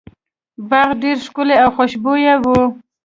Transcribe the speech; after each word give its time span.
باغ 0.69 0.89
ډیر 1.01 1.17
ښکلی 1.25 1.55
او 1.63 1.69
خوشبويه 1.75 2.35
و. 2.43 2.45